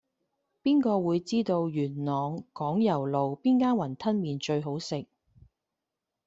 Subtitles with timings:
[0.63, 5.05] 邊個會知道元朗港攸路邊間雲吞麵最好食